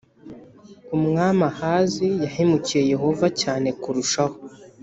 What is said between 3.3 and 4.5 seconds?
cyane kurushaho